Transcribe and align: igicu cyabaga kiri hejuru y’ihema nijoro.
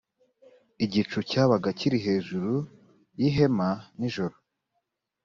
igicu 0.85 1.19
cyabaga 1.29 1.69
kiri 1.79 1.97
hejuru 2.05 2.51
y’ihema 3.19 3.69
nijoro. 3.97 4.35